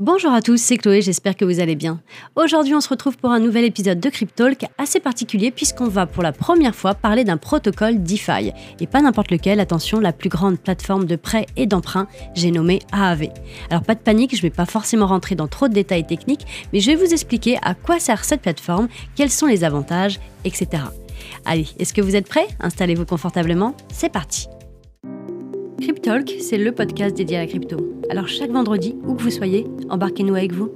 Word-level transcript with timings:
Bonjour 0.00 0.30
à 0.32 0.42
tous, 0.42 0.58
c'est 0.58 0.76
Chloé, 0.76 1.02
j'espère 1.02 1.34
que 1.34 1.44
vous 1.44 1.58
allez 1.58 1.74
bien. 1.74 2.00
Aujourd'hui, 2.36 2.72
on 2.72 2.80
se 2.80 2.88
retrouve 2.88 3.16
pour 3.16 3.32
un 3.32 3.40
nouvel 3.40 3.64
épisode 3.64 3.98
de 3.98 4.08
Cryptalk 4.08 4.64
assez 4.78 5.00
particulier 5.00 5.50
puisqu'on 5.50 5.88
va 5.88 6.06
pour 6.06 6.22
la 6.22 6.30
première 6.30 6.76
fois 6.76 6.94
parler 6.94 7.24
d'un 7.24 7.36
protocole 7.36 8.00
DeFi. 8.00 8.52
Et 8.78 8.86
pas 8.86 9.02
n'importe 9.02 9.32
lequel, 9.32 9.58
attention, 9.58 9.98
la 9.98 10.12
plus 10.12 10.28
grande 10.28 10.60
plateforme 10.60 11.04
de 11.04 11.16
prêt 11.16 11.46
et 11.56 11.66
d'emprunt, 11.66 12.06
j'ai 12.36 12.52
nommé 12.52 12.78
AAV. 12.92 13.30
Alors 13.70 13.82
pas 13.82 13.96
de 13.96 14.00
panique, 14.00 14.36
je 14.36 14.38
ne 14.38 14.42
vais 14.42 14.50
pas 14.50 14.66
forcément 14.66 15.08
rentrer 15.08 15.34
dans 15.34 15.48
trop 15.48 15.66
de 15.66 15.74
détails 15.74 16.06
techniques, 16.06 16.46
mais 16.72 16.78
je 16.78 16.92
vais 16.92 16.96
vous 16.96 17.12
expliquer 17.12 17.58
à 17.62 17.74
quoi 17.74 17.98
sert 17.98 18.24
cette 18.24 18.42
plateforme, 18.42 18.86
quels 19.16 19.32
sont 19.32 19.46
les 19.46 19.64
avantages, 19.64 20.20
etc. 20.44 20.84
Allez, 21.44 21.66
est-ce 21.80 21.92
que 21.92 22.02
vous 22.02 22.14
êtes 22.14 22.28
prêts? 22.28 22.46
Installez-vous 22.60 23.04
confortablement, 23.04 23.74
c'est 23.92 24.12
parti 24.12 24.46
Cryptalk, 25.80 26.34
c'est 26.40 26.58
le 26.58 26.72
podcast 26.72 27.16
dédié 27.16 27.36
à 27.36 27.40
la 27.40 27.46
crypto. 27.46 27.76
Alors 28.10 28.26
chaque 28.26 28.50
vendredi, 28.50 28.96
où 29.06 29.14
que 29.14 29.22
vous 29.22 29.30
soyez, 29.30 29.64
embarquez-nous 29.88 30.34
avec 30.34 30.52
vous. 30.52 30.72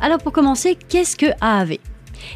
Alors 0.00 0.18
pour 0.18 0.32
commencer, 0.32 0.78
qu'est-ce 0.88 1.16
que 1.16 1.26
AAV 1.42 1.76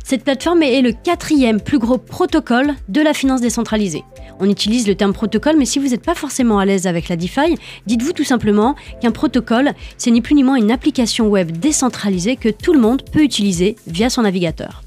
Cette 0.04 0.24
plateforme 0.24 0.62
est 0.62 0.82
le 0.82 0.92
quatrième 0.92 1.62
plus 1.62 1.78
gros 1.78 1.96
protocole 1.96 2.74
de 2.88 3.00
la 3.00 3.14
finance 3.14 3.40
décentralisée. 3.40 4.04
On 4.38 4.50
utilise 4.50 4.86
le 4.86 4.94
terme 4.94 5.14
protocole, 5.14 5.56
mais 5.56 5.64
si 5.64 5.78
vous 5.78 5.88
n'êtes 5.88 6.04
pas 6.04 6.14
forcément 6.14 6.58
à 6.58 6.66
l'aise 6.66 6.86
avec 6.86 7.08
la 7.08 7.16
DeFi, 7.16 7.56
dites-vous 7.86 8.12
tout 8.12 8.24
simplement 8.24 8.74
qu'un 9.00 9.12
protocole, 9.12 9.72
c'est 9.96 10.10
ni 10.10 10.20
plus 10.20 10.34
ni 10.34 10.44
moins 10.44 10.56
une 10.56 10.70
application 10.70 11.28
web 11.28 11.52
décentralisée 11.52 12.36
que 12.36 12.50
tout 12.50 12.74
le 12.74 12.80
monde 12.80 13.02
peut 13.10 13.22
utiliser 13.22 13.76
via 13.86 14.10
son 14.10 14.22
navigateur. 14.22 14.82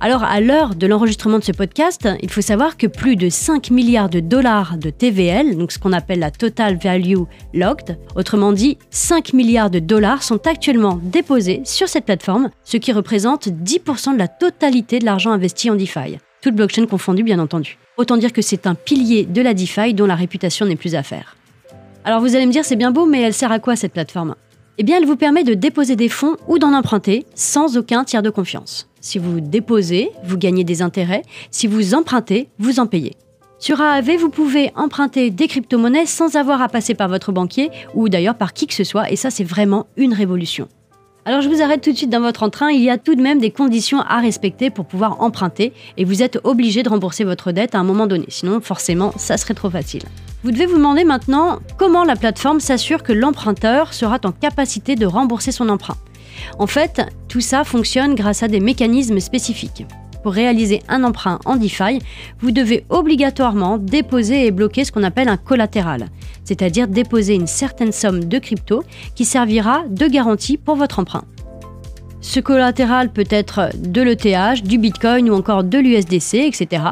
Alors, 0.00 0.22
à 0.22 0.40
l'heure 0.40 0.76
de 0.76 0.86
l'enregistrement 0.86 1.40
de 1.40 1.44
ce 1.44 1.50
podcast, 1.50 2.08
il 2.22 2.30
faut 2.30 2.40
savoir 2.40 2.76
que 2.76 2.86
plus 2.86 3.16
de 3.16 3.28
5 3.28 3.72
milliards 3.72 4.08
de 4.08 4.20
dollars 4.20 4.78
de 4.78 4.90
TVL, 4.90 5.56
donc 5.56 5.72
ce 5.72 5.80
qu'on 5.80 5.92
appelle 5.92 6.20
la 6.20 6.30
Total 6.30 6.78
Value 6.80 7.24
Locked, 7.52 7.98
autrement 8.14 8.52
dit 8.52 8.78
5 8.90 9.32
milliards 9.32 9.70
de 9.70 9.80
dollars 9.80 10.22
sont 10.22 10.46
actuellement 10.46 11.00
déposés 11.02 11.62
sur 11.64 11.88
cette 11.88 12.04
plateforme, 12.04 12.50
ce 12.62 12.76
qui 12.76 12.92
représente 12.92 13.48
10% 13.48 14.12
de 14.12 14.18
la 14.18 14.28
totalité 14.28 15.00
de 15.00 15.04
l'argent 15.04 15.32
investi 15.32 15.68
en 15.68 15.74
DeFi. 15.74 16.18
Toute 16.42 16.54
blockchain 16.54 16.86
confondue, 16.86 17.24
bien 17.24 17.40
entendu. 17.40 17.76
Autant 17.96 18.18
dire 18.18 18.32
que 18.32 18.42
c'est 18.42 18.68
un 18.68 18.76
pilier 18.76 19.24
de 19.24 19.42
la 19.42 19.52
DeFi 19.52 19.94
dont 19.94 20.06
la 20.06 20.14
réputation 20.14 20.64
n'est 20.64 20.76
plus 20.76 20.94
à 20.94 21.02
faire. 21.02 21.34
Alors 22.04 22.20
vous 22.20 22.36
allez 22.36 22.46
me 22.46 22.52
dire, 22.52 22.64
c'est 22.64 22.76
bien 22.76 22.92
beau, 22.92 23.04
mais 23.04 23.22
elle 23.22 23.34
sert 23.34 23.50
à 23.50 23.58
quoi 23.58 23.74
cette 23.74 23.94
plateforme? 23.94 24.36
Eh 24.80 24.84
bien, 24.84 24.98
elle 24.98 25.06
vous 25.06 25.16
permet 25.16 25.42
de 25.42 25.54
déposer 25.54 25.96
des 25.96 26.08
fonds 26.08 26.36
ou 26.46 26.60
d'en 26.60 26.72
emprunter 26.72 27.26
sans 27.34 27.76
aucun 27.76 28.04
tiers 28.04 28.22
de 28.22 28.30
confiance. 28.30 28.88
Si 29.00 29.18
vous 29.18 29.40
déposez, 29.40 30.10
vous 30.24 30.36
gagnez 30.36 30.64
des 30.64 30.82
intérêts. 30.82 31.22
Si 31.50 31.66
vous 31.66 31.94
empruntez, 31.94 32.48
vous 32.58 32.80
en 32.80 32.86
payez. 32.86 33.14
Sur 33.60 33.80
AAV, 33.80 34.16
vous 34.18 34.30
pouvez 34.30 34.70
emprunter 34.76 35.30
des 35.30 35.48
crypto-monnaies 35.48 36.06
sans 36.06 36.36
avoir 36.36 36.62
à 36.62 36.68
passer 36.68 36.94
par 36.94 37.08
votre 37.08 37.32
banquier 37.32 37.70
ou 37.92 38.08
d'ailleurs 38.08 38.36
par 38.36 38.52
qui 38.52 38.68
que 38.68 38.74
ce 38.74 38.84
soit, 38.84 39.10
et 39.10 39.16
ça 39.16 39.30
c'est 39.30 39.42
vraiment 39.42 39.88
une 39.96 40.14
révolution. 40.14 40.68
Alors 41.24 41.40
je 41.42 41.48
vous 41.48 41.60
arrête 41.60 41.82
tout 41.82 41.90
de 41.90 41.96
suite 41.96 42.08
dans 42.08 42.20
votre 42.20 42.44
entrain, 42.44 42.70
il 42.70 42.80
y 42.80 42.88
a 42.88 42.98
tout 42.98 43.16
de 43.16 43.20
même 43.20 43.40
des 43.40 43.50
conditions 43.50 44.00
à 44.00 44.20
respecter 44.20 44.70
pour 44.70 44.86
pouvoir 44.86 45.20
emprunter, 45.20 45.72
et 45.96 46.04
vous 46.04 46.22
êtes 46.22 46.38
obligé 46.44 46.84
de 46.84 46.88
rembourser 46.88 47.24
votre 47.24 47.50
dette 47.50 47.74
à 47.74 47.80
un 47.80 47.84
moment 47.84 48.06
donné, 48.06 48.26
sinon 48.28 48.60
forcément 48.60 49.12
ça 49.16 49.36
serait 49.36 49.54
trop 49.54 49.70
facile. 49.70 50.04
Vous 50.44 50.52
devez 50.52 50.66
vous 50.66 50.76
demander 50.76 51.02
maintenant 51.02 51.58
comment 51.76 52.04
la 52.04 52.14
plateforme 52.14 52.60
s'assure 52.60 53.02
que 53.02 53.12
l'emprunteur 53.12 53.92
sera 53.92 54.20
en 54.24 54.30
capacité 54.30 54.94
de 54.94 55.04
rembourser 55.04 55.50
son 55.50 55.68
emprunt. 55.68 55.96
En 56.58 56.66
fait, 56.66 57.02
tout 57.28 57.40
ça 57.40 57.64
fonctionne 57.64 58.14
grâce 58.14 58.42
à 58.42 58.48
des 58.48 58.60
mécanismes 58.60 59.20
spécifiques. 59.20 59.86
Pour 60.22 60.32
réaliser 60.32 60.82
un 60.88 61.04
emprunt 61.04 61.38
en 61.44 61.56
DeFi, 61.56 62.00
vous 62.40 62.50
devez 62.50 62.84
obligatoirement 62.88 63.78
déposer 63.78 64.46
et 64.46 64.50
bloquer 64.50 64.84
ce 64.84 64.92
qu'on 64.92 65.04
appelle 65.04 65.28
un 65.28 65.36
collatéral, 65.36 66.06
c'est-à-dire 66.44 66.88
déposer 66.88 67.34
une 67.34 67.46
certaine 67.46 67.92
somme 67.92 68.24
de 68.24 68.38
crypto 68.38 68.82
qui 69.14 69.24
servira 69.24 69.84
de 69.88 70.06
garantie 70.06 70.58
pour 70.58 70.76
votre 70.76 70.98
emprunt. 70.98 71.24
Ce 72.20 72.40
collatéral 72.40 73.10
peut 73.10 73.28
être 73.30 73.70
de 73.76 74.02
l'ETH, 74.02 74.62
du 74.62 74.78
Bitcoin 74.78 75.30
ou 75.30 75.34
encore 75.34 75.62
de 75.62 75.78
l'USDC, 75.78 76.34
etc. 76.34 76.82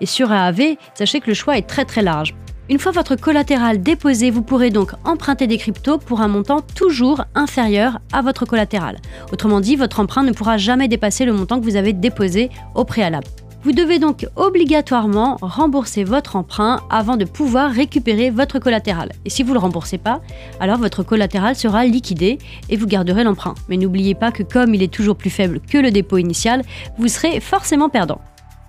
Et 0.00 0.06
sur 0.06 0.30
AAV, 0.30 0.76
sachez 0.94 1.20
que 1.20 1.28
le 1.28 1.34
choix 1.34 1.56
est 1.56 1.66
très 1.66 1.86
très 1.86 2.02
large. 2.02 2.34
Une 2.70 2.78
fois 2.78 2.92
votre 2.92 3.14
collatéral 3.14 3.82
déposé, 3.82 4.30
vous 4.30 4.40
pourrez 4.40 4.70
donc 4.70 4.92
emprunter 5.04 5.46
des 5.46 5.58
cryptos 5.58 5.98
pour 5.98 6.22
un 6.22 6.28
montant 6.28 6.62
toujours 6.62 7.26
inférieur 7.34 7.98
à 8.10 8.22
votre 8.22 8.46
collatéral. 8.46 8.96
Autrement 9.32 9.60
dit, 9.60 9.76
votre 9.76 10.00
emprunt 10.00 10.22
ne 10.22 10.32
pourra 10.32 10.56
jamais 10.56 10.88
dépasser 10.88 11.26
le 11.26 11.34
montant 11.34 11.60
que 11.60 11.64
vous 11.64 11.76
avez 11.76 11.92
déposé 11.92 12.48
au 12.74 12.84
préalable. 12.84 13.26
Vous 13.64 13.72
devez 13.72 13.98
donc 13.98 14.26
obligatoirement 14.36 15.36
rembourser 15.42 16.04
votre 16.04 16.36
emprunt 16.36 16.80
avant 16.88 17.18
de 17.18 17.26
pouvoir 17.26 17.70
récupérer 17.70 18.30
votre 18.30 18.58
collatéral. 18.58 19.12
Et 19.26 19.30
si 19.30 19.42
vous 19.42 19.50
ne 19.50 19.54
le 19.54 19.60
remboursez 19.60 19.98
pas, 19.98 20.22
alors 20.58 20.78
votre 20.78 21.02
collatéral 21.02 21.56
sera 21.56 21.84
liquidé 21.84 22.38
et 22.70 22.76
vous 22.76 22.86
garderez 22.86 23.24
l'emprunt. 23.24 23.54
Mais 23.68 23.76
n'oubliez 23.76 24.14
pas 24.14 24.32
que 24.32 24.42
comme 24.42 24.74
il 24.74 24.82
est 24.82 24.92
toujours 24.92 25.16
plus 25.16 25.30
faible 25.30 25.60
que 25.60 25.78
le 25.78 25.90
dépôt 25.90 26.16
initial, 26.16 26.62
vous 26.96 27.08
serez 27.08 27.40
forcément 27.40 27.90
perdant. 27.90 28.20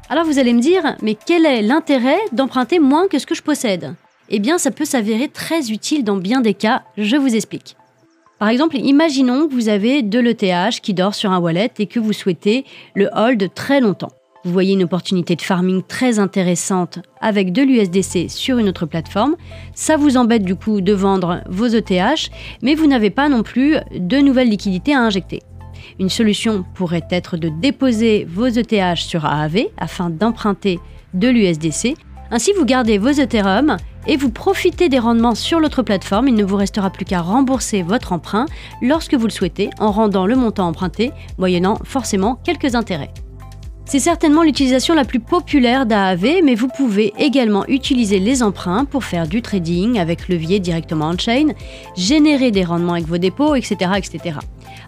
Alors 0.08 0.26
vous 0.26 0.38
allez 0.38 0.54
me 0.54 0.62
dire, 0.62 0.96
mais 1.02 1.16
quel 1.26 1.48
est 1.48 1.64
l'intérêt 1.64 2.20
d'emprunter 2.32 2.78
moins 2.78 3.08
que 3.08 3.18
ce 3.18 3.26
que 3.26 3.34
je 3.34 3.42
possède? 3.42 3.96
Eh 4.30 4.40
bien, 4.40 4.60
ça 4.60 4.70
peut 4.70 4.86
s'avérer 4.86 5.30
très 5.30 5.72
utile 5.72 6.04
dans 6.04 6.18
bien 6.18 6.42
des 6.42 6.54
cas, 6.54 6.84
je 6.96 7.16
vous 7.16 7.36
explique. 7.36 7.76
Par 8.38 8.50
exemple, 8.50 8.76
imaginons 8.78 9.48
que 9.48 9.54
vous 9.54 9.68
avez 9.68 10.04
de 10.04 10.20
l'ETH 10.20 10.80
qui 10.82 10.94
dort 10.94 11.16
sur 11.16 11.32
un 11.32 11.40
wallet 11.40 11.72
et 11.80 11.88
que 11.88 12.00
vous 12.00 12.14
souhaitez 12.14 12.66
le 12.94 13.10
hold 13.16 13.52
très 13.56 13.82
longtemps. 13.82 14.12
Vous 14.44 14.52
voyez 14.52 14.74
une 14.74 14.84
opportunité 14.84 15.36
de 15.36 15.42
farming 15.42 15.82
très 15.82 16.20
intéressante 16.20 17.00
avec 17.20 17.52
de 17.52 17.64
l'USDC 17.64 18.30
sur 18.30 18.60
une 18.60 18.70
autre 18.70 18.86
plateforme. 18.86 19.36
Ça 19.74 19.98
vous 19.98 20.18
embête 20.18 20.44
du 20.44 20.56
coup 20.56 20.82
de 20.82 20.94
vendre 20.94 21.42
vos 21.50 21.66
ETH, 21.66 22.30
mais 22.62 22.76
vous 22.76 22.86
n'avez 22.86 23.10
pas 23.10 23.28
non 23.28 23.42
plus 23.42 23.78
de 23.92 24.18
nouvelles 24.18 24.50
liquidités 24.50 24.94
à 24.94 25.00
injecter. 25.00 25.42
Une 26.00 26.10
solution 26.10 26.66
pourrait 26.74 27.08
être 27.10 27.38
de 27.38 27.50
déposer 27.50 28.26
vos 28.30 28.48
ETH 28.48 28.98
sur 28.98 29.26
AAV 29.26 29.68
afin 29.78 30.10
d'emprunter 30.10 30.80
de 31.14 31.28
l'USDC. 31.28 31.96
Ainsi, 32.32 32.52
vous 32.58 32.66
gardez 32.66 32.98
vos 32.98 33.10
Ethereum 33.10 33.78
et 34.08 34.18
vous 34.18 34.32
profitez 34.32 34.90
des 34.90 35.00
rendements 35.00 35.36
sur 35.36 35.60
l'autre 35.60 35.84
plateforme. 35.84 36.28
Il 36.28 36.36
ne 36.36 36.44
vous 36.44 36.56
restera 36.56 36.90
plus 36.90 37.06
qu'à 37.06 37.22
rembourser 37.22 37.82
votre 37.82 38.14
emprunt 38.14 38.46
lorsque 38.82 39.14
vous 39.14 39.26
le 39.26 39.32
souhaitez 39.32 39.70
en 39.80 39.92
rendant 39.92 40.26
le 40.26 40.36
montant 40.36 40.68
emprunté, 40.68 41.12
moyennant 41.38 41.78
forcément 41.84 42.36
quelques 42.44 42.76
intérêts. 42.76 43.12
C'est 43.88 44.00
certainement 44.00 44.42
l'utilisation 44.42 44.96
la 44.96 45.06
plus 45.06 45.20
populaire 45.20 45.86
d'AAV, 45.86 46.42
mais 46.44 46.56
vous 46.56 46.68
pouvez 46.68 47.14
également 47.20 47.68
utiliser 47.68 48.18
les 48.18 48.42
emprunts 48.42 48.84
pour 48.84 49.04
faire 49.04 49.28
du 49.28 49.44
trading 49.44 50.00
avec 50.00 50.28
levier 50.28 50.60
directement 50.60 51.10
on-chain, 51.10 51.50
générer 51.96 52.50
des 52.50 52.64
rendements 52.64 52.94
avec 52.94 53.06
vos 53.06 53.20
dépôts, 53.20 53.54
etc., 53.54 53.92
etc. 53.98 54.40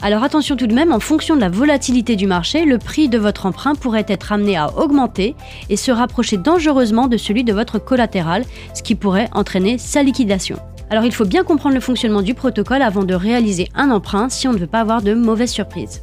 Alors 0.02 0.24
attention 0.24 0.56
tout 0.56 0.66
de 0.66 0.74
même, 0.74 0.92
en 0.92 1.00
fonction 1.00 1.36
de 1.36 1.42
la 1.42 1.50
volatilité 1.50 2.16
du 2.16 2.26
marché, 2.26 2.66
le 2.66 2.80
prix 2.80 3.08
de 3.08 3.20
votre 3.20 3.46
emprunt 3.46 3.76
pourrait 3.76 4.06
être 4.08 4.32
amené 4.32 4.58
à 4.58 4.76
augmenter 4.76 5.36
et 5.70 5.78
se 5.78 5.92
rapprocher 5.92 6.38
dangereusement 6.38 7.08
de 7.08 7.18
celui 7.18 7.44
de 7.44 7.54
votre 7.54 7.78
collatéral, 7.78 8.46
ce 8.74 8.82
qui 8.82 8.96
pourrait 8.96 9.30
entraîner 9.34 9.78
sa 9.78 10.02
liquidation. 10.02 10.58
Alors 10.90 11.06
il 11.06 11.14
faut 11.14 11.26
bien 11.26 11.44
comprendre 11.44 11.76
le 11.76 11.82
fonctionnement 11.82 12.24
du 12.24 12.34
protocole 12.34 12.82
avant 12.82 13.04
de 13.04 13.14
réaliser 13.14 13.70
un 13.76 13.92
emprunt 13.92 14.30
si 14.30 14.48
on 14.48 14.54
ne 14.54 14.58
veut 14.58 14.66
pas 14.66 14.80
avoir 14.80 15.04
de 15.04 15.14
mauvaises 15.14 15.52
surprises. 15.52 16.02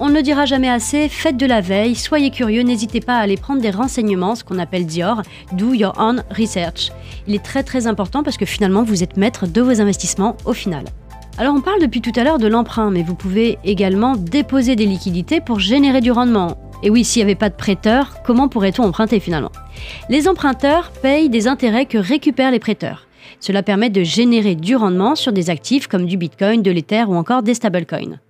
On 0.00 0.08
ne 0.08 0.14
le 0.14 0.22
dira 0.22 0.44
jamais 0.44 0.68
assez, 0.68 1.08
faites 1.08 1.36
de 1.36 1.44
la 1.44 1.60
veille, 1.60 1.96
soyez 1.96 2.30
curieux, 2.30 2.62
n'hésitez 2.62 3.00
pas 3.00 3.16
à 3.16 3.20
aller 3.20 3.36
prendre 3.36 3.60
des 3.60 3.70
renseignements, 3.70 4.36
ce 4.36 4.44
qu'on 4.44 4.60
appelle 4.60 4.86
Dior, 4.86 5.22
do 5.52 5.74
your 5.74 5.92
own 5.98 6.22
research. 6.30 6.92
Il 7.26 7.34
est 7.34 7.44
très 7.44 7.64
très 7.64 7.88
important 7.88 8.22
parce 8.22 8.36
que 8.36 8.46
finalement 8.46 8.84
vous 8.84 9.02
êtes 9.02 9.16
maître 9.16 9.48
de 9.48 9.60
vos 9.60 9.80
investissements 9.80 10.36
au 10.44 10.52
final. 10.52 10.84
Alors 11.36 11.52
on 11.56 11.60
parle 11.60 11.80
depuis 11.80 12.00
tout 12.00 12.12
à 12.14 12.22
l'heure 12.22 12.38
de 12.38 12.46
l'emprunt, 12.46 12.92
mais 12.92 13.02
vous 13.02 13.16
pouvez 13.16 13.58
également 13.64 14.14
déposer 14.14 14.76
des 14.76 14.86
liquidités 14.86 15.40
pour 15.40 15.58
générer 15.58 16.00
du 16.00 16.12
rendement. 16.12 16.56
Et 16.84 16.90
oui, 16.90 17.04
s'il 17.04 17.20
n'y 17.20 17.24
avait 17.24 17.34
pas 17.34 17.50
de 17.50 17.56
prêteurs, 17.56 18.22
comment 18.24 18.48
pourrait-on 18.48 18.84
emprunter 18.84 19.18
finalement? 19.18 19.50
Les 20.08 20.28
emprunteurs 20.28 20.92
payent 21.02 21.28
des 21.28 21.48
intérêts 21.48 21.86
que 21.86 21.98
récupèrent 21.98 22.52
les 22.52 22.60
prêteurs. 22.60 23.08
Cela 23.40 23.64
permet 23.64 23.90
de 23.90 24.04
générer 24.04 24.54
du 24.54 24.76
rendement 24.76 25.16
sur 25.16 25.32
des 25.32 25.50
actifs 25.50 25.88
comme 25.88 26.06
du 26.06 26.16
Bitcoin, 26.16 26.62
de 26.62 26.70
l'Ether 26.70 27.04
ou 27.08 27.16
encore 27.16 27.42
des 27.42 27.54
stablecoins. 27.54 28.20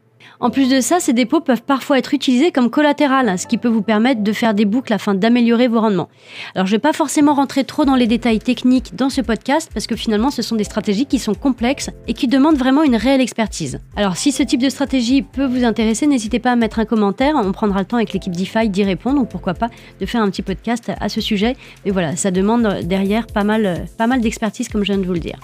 En 0.40 0.50
plus 0.50 0.70
de 0.70 0.80
ça, 0.80 1.00
ces 1.00 1.12
dépôts 1.12 1.40
peuvent 1.40 1.62
parfois 1.62 1.98
être 1.98 2.14
utilisés 2.14 2.52
comme 2.52 2.70
collatéral, 2.70 3.36
ce 3.36 3.48
qui 3.48 3.58
peut 3.58 3.68
vous 3.68 3.82
permettre 3.82 4.22
de 4.22 4.32
faire 4.32 4.54
des 4.54 4.66
boucles 4.66 4.92
afin 4.92 5.14
d'améliorer 5.14 5.66
vos 5.66 5.80
rendements. 5.80 6.08
Alors 6.54 6.66
je 6.66 6.72
ne 6.72 6.76
vais 6.76 6.80
pas 6.80 6.92
forcément 6.92 7.34
rentrer 7.34 7.64
trop 7.64 7.84
dans 7.84 7.96
les 7.96 8.06
détails 8.06 8.38
techniques 8.38 8.94
dans 8.94 9.10
ce 9.10 9.20
podcast 9.20 9.68
parce 9.74 9.88
que 9.88 9.96
finalement 9.96 10.30
ce 10.30 10.42
sont 10.42 10.54
des 10.54 10.62
stratégies 10.62 11.06
qui 11.06 11.18
sont 11.18 11.34
complexes 11.34 11.90
et 12.06 12.14
qui 12.14 12.28
demandent 12.28 12.56
vraiment 12.56 12.84
une 12.84 12.94
réelle 12.94 13.20
expertise. 13.20 13.80
Alors 13.96 14.16
si 14.16 14.30
ce 14.30 14.44
type 14.44 14.62
de 14.62 14.68
stratégie 14.68 15.22
peut 15.22 15.46
vous 15.46 15.64
intéresser, 15.64 16.06
n'hésitez 16.06 16.38
pas 16.38 16.52
à 16.52 16.56
mettre 16.56 16.78
un 16.78 16.84
commentaire, 16.84 17.34
on 17.34 17.50
prendra 17.50 17.80
le 17.80 17.86
temps 17.86 17.96
avec 17.96 18.12
l'équipe 18.12 18.36
DeFi 18.36 18.68
d'y 18.68 18.84
répondre 18.84 19.20
ou 19.20 19.24
pourquoi 19.24 19.54
pas 19.54 19.68
de 20.00 20.06
faire 20.06 20.22
un 20.22 20.30
petit 20.30 20.42
podcast 20.42 20.92
à 21.00 21.08
ce 21.08 21.20
sujet. 21.20 21.56
Mais 21.84 21.90
voilà, 21.90 22.14
ça 22.14 22.30
demande 22.30 22.82
derrière 22.84 23.26
pas 23.26 23.42
mal, 23.42 23.86
pas 23.96 24.06
mal 24.06 24.20
d'expertise 24.20 24.68
comme 24.68 24.82
je 24.82 24.92
viens 24.92 24.98
de 24.98 25.06
vous 25.06 25.14
le 25.14 25.18
dire. 25.18 25.40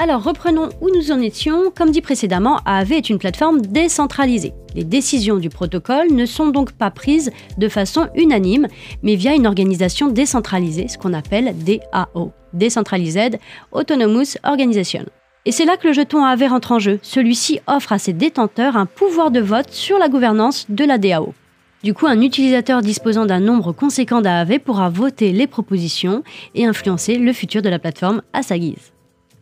Alors 0.00 0.22
reprenons 0.22 0.68
où 0.80 0.90
nous 0.94 1.10
en 1.10 1.20
étions. 1.20 1.72
Comme 1.76 1.90
dit 1.90 2.00
précédemment, 2.00 2.60
AAV 2.64 2.92
est 2.92 3.10
une 3.10 3.18
plateforme 3.18 3.60
décentralisée. 3.60 4.52
Les 4.76 4.84
décisions 4.84 5.38
du 5.38 5.48
protocole 5.48 6.12
ne 6.12 6.24
sont 6.24 6.50
donc 6.50 6.70
pas 6.70 6.92
prises 6.92 7.32
de 7.56 7.68
façon 7.68 8.06
unanime, 8.14 8.68
mais 9.02 9.16
via 9.16 9.34
une 9.34 9.48
organisation 9.48 10.06
décentralisée, 10.06 10.86
ce 10.86 10.98
qu'on 10.98 11.14
appelle 11.14 11.52
DAO, 11.64 12.30
Decentralized 12.52 13.40
Autonomous 13.72 14.36
Organization. 14.44 15.04
Et 15.44 15.50
c'est 15.50 15.64
là 15.64 15.76
que 15.76 15.88
le 15.88 15.94
jeton 15.94 16.24
AAV 16.24 16.48
rentre 16.48 16.72
en 16.72 16.78
jeu. 16.78 17.00
Celui-ci 17.02 17.58
offre 17.66 17.92
à 17.92 17.98
ses 17.98 18.12
détenteurs 18.12 18.76
un 18.76 18.86
pouvoir 18.86 19.32
de 19.32 19.40
vote 19.40 19.72
sur 19.72 19.98
la 19.98 20.08
gouvernance 20.08 20.66
de 20.68 20.84
la 20.84 20.98
DAO. 20.98 21.34
Du 21.82 21.92
coup, 21.92 22.06
un 22.06 22.20
utilisateur 22.20 22.82
disposant 22.82 23.26
d'un 23.26 23.40
nombre 23.40 23.72
conséquent 23.72 24.20
d'AAV 24.20 24.60
pourra 24.60 24.90
voter 24.90 25.32
les 25.32 25.48
propositions 25.48 26.22
et 26.54 26.66
influencer 26.66 27.16
le 27.16 27.32
futur 27.32 27.62
de 27.62 27.68
la 27.68 27.80
plateforme 27.80 28.22
à 28.32 28.42
sa 28.44 28.58
guise. 28.58 28.92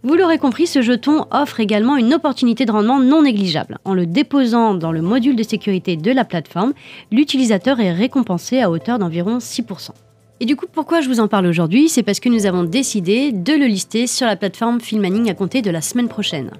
Vous 0.06 0.14
l'aurez 0.14 0.38
compris, 0.38 0.68
ce 0.68 0.82
jeton 0.82 1.26
offre 1.32 1.58
également 1.58 1.96
une 1.96 2.14
opportunité 2.14 2.64
de 2.64 2.70
rendement 2.70 3.00
non 3.00 3.22
négligeable. 3.22 3.78
En 3.84 3.92
le 3.92 4.06
déposant 4.06 4.74
dans 4.74 4.92
le 4.92 5.02
module 5.02 5.34
de 5.34 5.42
sécurité 5.42 5.96
de 5.96 6.12
la 6.12 6.24
plateforme, 6.24 6.74
l'utilisateur 7.10 7.80
est 7.80 7.92
récompensé 7.92 8.60
à 8.60 8.70
hauteur 8.70 9.00
d'environ 9.00 9.38
6%. 9.38 9.90
Et 10.38 10.44
du 10.44 10.54
coup, 10.54 10.66
pourquoi 10.72 11.00
je 11.00 11.08
vous 11.08 11.18
en 11.18 11.26
parle 11.26 11.46
aujourd'hui? 11.46 11.88
C'est 11.88 12.04
parce 12.04 12.20
que 12.20 12.28
nous 12.28 12.46
avons 12.46 12.62
décidé 12.62 13.32
de 13.32 13.52
le 13.52 13.66
lister 13.66 14.06
sur 14.06 14.28
la 14.28 14.36
plateforme 14.36 14.80
Filmaning 14.80 15.28
à 15.28 15.34
compter 15.34 15.60
de 15.60 15.72
la 15.72 15.80
semaine 15.80 16.06
prochaine. 16.06 16.52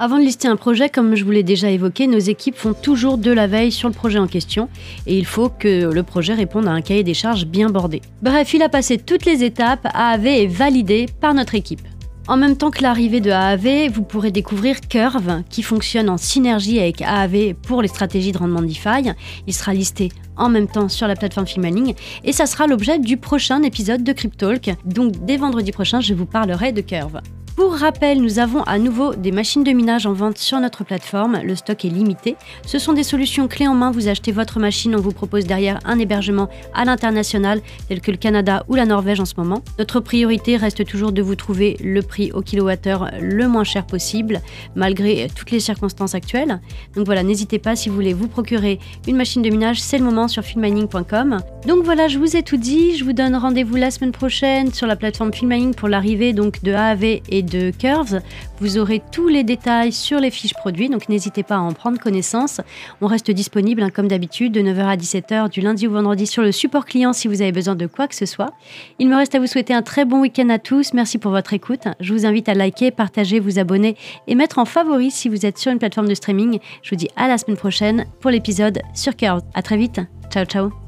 Avant 0.00 0.18
de 0.18 0.24
lister 0.24 0.48
un 0.48 0.56
projet, 0.56 0.88
comme 0.88 1.14
je 1.14 1.24
vous 1.24 1.30
l'ai 1.30 1.44
déjà 1.44 1.70
évoqué, 1.70 2.08
nos 2.08 2.18
équipes 2.18 2.56
font 2.56 2.74
toujours 2.74 3.18
de 3.18 3.30
la 3.30 3.46
veille 3.46 3.70
sur 3.70 3.88
le 3.88 3.94
projet 3.94 4.18
en 4.18 4.26
question 4.26 4.68
et 5.06 5.16
il 5.16 5.26
faut 5.26 5.48
que 5.48 5.92
le 5.92 6.02
projet 6.02 6.34
réponde 6.34 6.66
à 6.66 6.72
un 6.72 6.80
cahier 6.80 7.04
des 7.04 7.14
charges 7.14 7.46
bien 7.46 7.70
bordé. 7.70 8.02
Bref, 8.20 8.52
il 8.52 8.64
a 8.64 8.68
passé 8.68 8.98
toutes 8.98 9.26
les 9.26 9.44
étapes, 9.44 9.86
AAV 9.94 10.26
est 10.26 10.46
validé 10.48 11.06
par 11.20 11.34
notre 11.34 11.54
équipe. 11.54 11.82
En 12.30 12.36
même 12.36 12.56
temps 12.56 12.70
que 12.70 12.80
l'arrivée 12.80 13.20
de 13.20 13.32
AAV, 13.32 13.90
vous 13.92 14.04
pourrez 14.04 14.30
découvrir 14.30 14.80
Curve, 14.82 15.42
qui 15.50 15.64
fonctionne 15.64 16.08
en 16.08 16.16
synergie 16.16 16.78
avec 16.78 17.02
AAV 17.02 17.54
pour 17.54 17.82
les 17.82 17.88
stratégies 17.88 18.30
de 18.30 18.38
rendement 18.38 18.62
DeFi. 18.62 19.10
Il 19.48 19.52
sera 19.52 19.74
listé 19.74 20.10
en 20.36 20.48
même 20.48 20.68
temps 20.68 20.88
sur 20.88 21.08
la 21.08 21.16
plateforme 21.16 21.48
Filmaling 21.48 21.92
et 22.22 22.32
ça 22.32 22.46
sera 22.46 22.68
l'objet 22.68 23.00
du 23.00 23.16
prochain 23.16 23.64
épisode 23.64 24.04
de 24.04 24.12
Cryptalk. 24.12 24.70
Donc 24.84 25.24
dès 25.24 25.38
vendredi 25.38 25.72
prochain, 25.72 26.00
je 26.00 26.14
vous 26.14 26.24
parlerai 26.24 26.70
de 26.70 26.82
Curve. 26.82 27.20
Pour 27.60 27.74
rappel, 27.74 28.22
nous 28.22 28.38
avons 28.38 28.62
à 28.62 28.78
nouveau 28.78 29.14
des 29.14 29.32
machines 29.32 29.64
de 29.64 29.72
minage 29.72 30.06
en 30.06 30.14
vente 30.14 30.38
sur 30.38 30.58
notre 30.60 30.82
plateforme. 30.82 31.40
Le 31.44 31.54
stock 31.54 31.84
est 31.84 31.90
limité. 31.90 32.36
Ce 32.64 32.78
sont 32.78 32.94
des 32.94 33.02
solutions 33.02 33.48
clés 33.48 33.68
en 33.68 33.74
main. 33.74 33.90
Vous 33.90 34.08
achetez 34.08 34.32
votre 34.32 34.58
machine, 34.58 34.96
on 34.96 35.00
vous 35.00 35.12
propose 35.12 35.44
derrière 35.44 35.78
un 35.84 35.98
hébergement 35.98 36.48
à 36.72 36.86
l'international, 36.86 37.60
tel 37.86 38.00
que 38.00 38.10
le 38.10 38.16
Canada 38.16 38.64
ou 38.68 38.76
la 38.76 38.86
Norvège 38.86 39.20
en 39.20 39.26
ce 39.26 39.34
moment. 39.36 39.62
Notre 39.78 40.00
priorité 40.00 40.56
reste 40.56 40.86
toujours 40.86 41.12
de 41.12 41.20
vous 41.20 41.34
trouver 41.34 41.76
le 41.84 42.00
prix 42.00 42.32
au 42.32 42.40
kilowattheure 42.40 43.10
le 43.20 43.46
moins 43.46 43.64
cher 43.64 43.84
possible, 43.84 44.40
malgré 44.74 45.28
toutes 45.34 45.50
les 45.50 45.60
circonstances 45.60 46.14
actuelles. 46.14 46.62
Donc 46.96 47.04
voilà, 47.04 47.22
n'hésitez 47.22 47.58
pas 47.58 47.76
si 47.76 47.90
vous 47.90 47.94
voulez 47.94 48.14
vous 48.14 48.28
procurer 48.28 48.78
une 49.06 49.16
machine 49.16 49.42
de 49.42 49.50
minage, 49.50 49.82
c'est 49.82 49.98
le 49.98 50.04
moment 50.04 50.28
sur 50.28 50.42
filmmining.com. 50.42 51.40
Donc 51.66 51.84
voilà, 51.84 52.08
je 52.08 52.18
vous 52.18 52.36
ai 52.36 52.42
tout 52.42 52.56
dit. 52.56 52.96
Je 52.96 53.04
vous 53.04 53.12
donne 53.12 53.36
rendez-vous 53.36 53.76
la 53.76 53.90
semaine 53.90 54.12
prochaine 54.12 54.72
sur 54.72 54.86
la 54.86 54.96
plateforme 54.96 55.34
Filmmining 55.34 55.74
pour 55.74 55.88
l'arrivée 55.88 56.32
donc 56.32 56.62
de 56.62 56.72
AAV 56.72 57.20
et 57.28 57.49
de 57.50 57.70
Curves. 57.70 58.20
Vous 58.60 58.78
aurez 58.78 59.02
tous 59.12 59.28
les 59.28 59.44
détails 59.44 59.92
sur 59.92 60.20
les 60.20 60.30
fiches 60.30 60.54
produits, 60.54 60.88
donc 60.88 61.08
n'hésitez 61.08 61.42
pas 61.42 61.56
à 61.56 61.60
en 61.60 61.72
prendre 61.72 61.98
connaissance. 61.98 62.60
On 63.00 63.06
reste 63.06 63.30
disponible, 63.30 63.82
hein, 63.82 63.90
comme 63.90 64.08
d'habitude, 64.08 64.52
de 64.52 64.60
9h 64.60 64.86
à 64.86 64.96
17h 64.96 65.50
du 65.50 65.60
lundi 65.60 65.86
au 65.86 65.90
vendredi 65.90 66.26
sur 66.26 66.42
le 66.42 66.52
support 66.52 66.86
client 66.86 67.12
si 67.12 67.28
vous 67.28 67.42
avez 67.42 67.52
besoin 67.52 67.74
de 67.74 67.86
quoi 67.86 68.08
que 68.08 68.14
ce 68.14 68.26
soit. 68.26 68.52
Il 68.98 69.08
me 69.08 69.16
reste 69.16 69.34
à 69.34 69.40
vous 69.40 69.46
souhaiter 69.46 69.74
un 69.74 69.82
très 69.82 70.04
bon 70.04 70.20
week-end 70.20 70.48
à 70.48 70.58
tous. 70.58 70.94
Merci 70.94 71.18
pour 71.18 71.30
votre 71.32 71.52
écoute. 71.52 71.82
Je 72.00 72.12
vous 72.12 72.26
invite 72.26 72.48
à 72.48 72.54
liker, 72.54 72.90
partager, 72.90 73.40
vous 73.40 73.58
abonner 73.58 73.96
et 74.26 74.34
mettre 74.34 74.58
en 74.58 74.64
favori 74.64 75.10
si 75.10 75.28
vous 75.28 75.44
êtes 75.44 75.58
sur 75.58 75.72
une 75.72 75.78
plateforme 75.78 76.08
de 76.08 76.14
streaming. 76.14 76.58
Je 76.82 76.90
vous 76.90 76.96
dis 76.96 77.08
à 77.16 77.28
la 77.28 77.38
semaine 77.38 77.56
prochaine 77.56 78.06
pour 78.20 78.30
l'épisode 78.30 78.80
sur 78.94 79.16
Curves. 79.16 79.42
À 79.54 79.62
très 79.62 79.76
vite. 79.76 80.00
Ciao, 80.30 80.44
ciao. 80.44 80.79